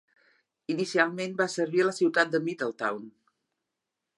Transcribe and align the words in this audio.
Inicialment 0.75 1.35
va 1.41 1.47
servir 1.55 1.83
a 1.83 1.87
la 1.91 1.95
ciutat 1.99 2.35
de 2.37 2.41
Middletown. 2.49 3.05